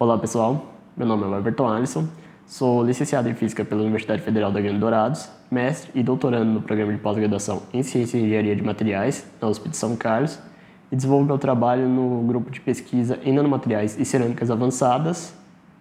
[0.00, 2.06] Olá pessoal, meu nome é Everton Alisson,
[2.46, 6.92] sou licenciado em Física pela Universidade Federal da Grande Dourados, mestre e doutorando no programa
[6.92, 10.38] de pós-graduação em Ciência e Engenharia de Materiais na USP de São Carlos
[10.92, 15.34] e desenvolvo meu trabalho no grupo de pesquisa em nanomateriais e cerâmicas avançadas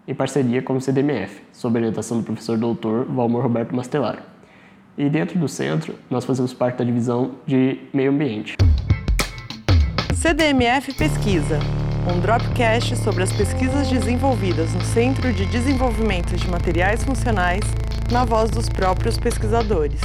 [0.08, 4.24] em parceria com o CDMF, sob orientação do professor doutor Valmor Roberto Mastelaro.
[4.98, 8.56] E dentro do centro, nós fazemos parte da divisão de meio ambiente.
[10.16, 11.60] CDMF Pesquisa,
[12.08, 17.62] um dropcast sobre as pesquisas desenvolvidas no Centro de Desenvolvimento de Materiais Funcionais,
[18.10, 20.00] na voz dos próprios pesquisadores.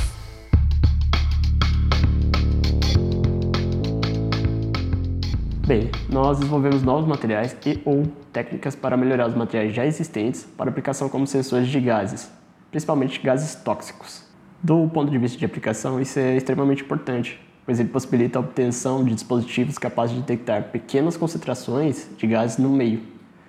[5.65, 10.71] Bem, nós desenvolvemos novos materiais e ou técnicas para melhorar os materiais já existentes para
[10.71, 12.33] aplicação como sensores de gases,
[12.73, 14.25] principalmente gases tóxicos.
[14.61, 19.05] Do ponto de vista de aplicação, isso é extremamente importante, pois ele possibilita a obtenção
[19.05, 23.01] de dispositivos capazes de detectar pequenas concentrações de gases no meio,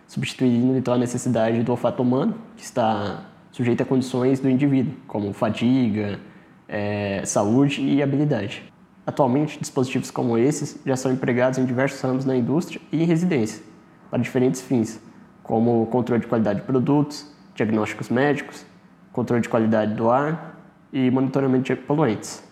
[0.07, 5.33] substituindo então a necessidade do olfato humano, que está sujeito a condições do indivíduo, como
[5.33, 6.19] fadiga,
[6.67, 8.63] é, saúde e habilidade.
[9.05, 13.61] Atualmente, dispositivos como esses já são empregados em diversos ramos na indústria e em residência,
[14.09, 14.99] para diferentes fins,
[15.41, 18.65] como controle de qualidade de produtos, diagnósticos médicos,
[19.11, 20.57] controle de qualidade do ar
[20.91, 22.43] e monitoramento de poluentes.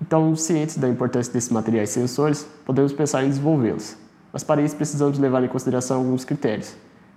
[0.00, 3.96] Então, cientes da importância desses materiais sensores, podemos pensar em desenvolvê-los.
[4.32, 6.74] Mas para isso precisamos levar em consideração alguns critérios,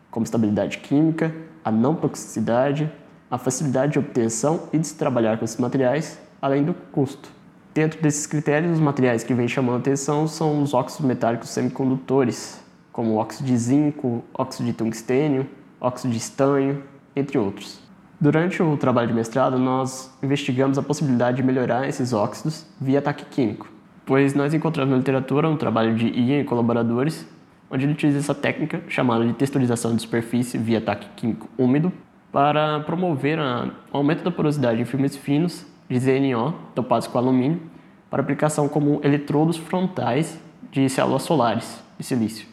[0.09, 2.91] como estabilidade química, a não toxicidade,
[3.29, 7.29] a facilidade de obtenção e de se trabalhar com esses materiais, além do custo.
[7.73, 12.59] Dentro desses critérios, os materiais que vêm chamando atenção são os óxidos metálicos semicondutores,
[12.91, 15.47] como óxido de zinco, óxido de tungstênio,
[15.79, 16.83] óxido de estanho,
[17.15, 17.79] entre outros.
[18.21, 23.25] Durante o trabalho de mestrado, nós investigamos a possibilidade de melhorar esses óxidos via ataque
[23.25, 23.67] químico,
[24.05, 27.27] pois nós encontramos na literatura um trabalho de Ian e colaboradores,
[27.71, 31.91] onde ele utiliza essa técnica chamada de texturização de superfície via ataque químico úmido
[32.31, 37.59] para promover o aumento da porosidade em filmes finos de ZNO dopados com alumínio
[38.07, 40.39] para aplicação como eletrodos frontais
[40.71, 42.47] de células solares de silício.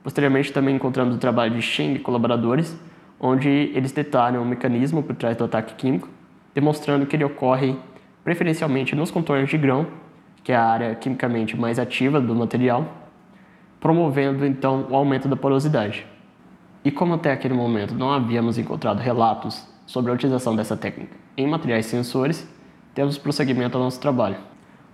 [0.00, 2.76] Posteriormente, também encontramos o trabalho de Sheng e colaboradores,
[3.20, 6.08] onde eles detalham o mecanismo por trás do ataque químico,
[6.54, 7.76] demonstrando que ele ocorre
[8.22, 9.86] preferencialmente nos contornos de grão,
[10.44, 12.86] que é a área quimicamente mais ativa do material,
[13.80, 16.06] promovendo então o aumento da porosidade.
[16.84, 21.46] E como até aquele momento não havíamos encontrado relatos sobre a utilização dessa técnica em
[21.46, 22.48] materiais sensores,
[22.94, 24.36] temos prosseguimento ao nosso trabalho.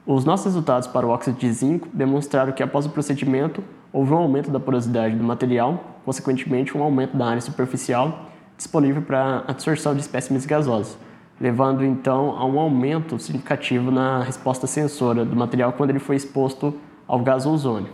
[0.07, 3.65] Os nossos resultados para o óxido de zinco demonstraram que após o procedimento
[3.95, 9.45] houve um aumento da porosidade do material consequentemente um aumento da área superficial disponível para
[9.47, 10.99] absorção de espécimes gasosas,
[11.41, 16.75] levando então a um aumento significativo na resposta sensora do material quando ele foi exposto
[17.07, 17.93] ao gás ozônio.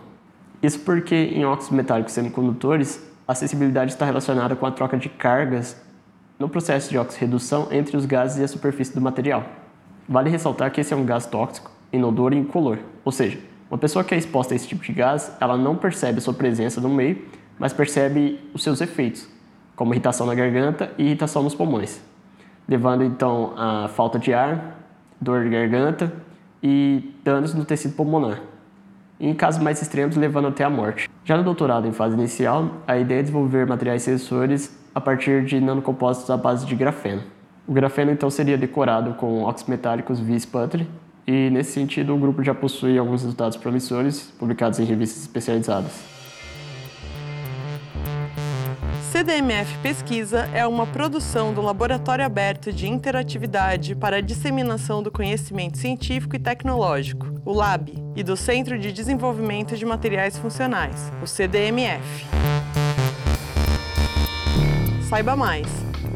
[0.63, 5.81] Isso porque em óxidos metálicos semicondutores, a acessibilidade está relacionada com a troca de cargas
[6.39, 9.45] no processo de oxirredução entre os gases e a superfície do material.
[10.09, 13.39] Vale ressaltar que esse é um gás tóxico, inodor e incolor, ou seja,
[13.71, 16.81] uma pessoa que é exposta a esse tipo de gás, ela não percebe sua presença
[16.81, 17.25] no meio
[17.61, 19.29] mas percebe os seus efeitos,
[19.77, 22.01] como irritação na garganta e irritação nos pulmões,
[22.67, 24.79] levando então a falta de ar,
[25.21, 26.11] dor de garganta
[26.63, 28.41] e danos no tecido pulmonar.
[29.21, 31.11] E, em casos mais extremos, levando até a morte.
[31.23, 35.61] Já no doutorado em fase inicial, a ideia é desenvolver materiais sensores a partir de
[35.61, 37.23] nanocompostos à base de grafeno.
[37.69, 40.87] O grafeno então seria decorado com óxidos metálicos via sputter
[41.31, 45.93] e nesse sentido o grupo já possui alguns resultados promissores publicados em revistas especializadas.
[49.13, 55.79] CDMF Pesquisa é uma produção do Laboratório Aberto de Interatividade para a Disseminação do Conhecimento
[55.79, 62.27] Científico e Tecnológico, o LAB, e do Centro de Desenvolvimento de Materiais Funcionais, o CDMF.
[65.09, 65.90] Saiba mais.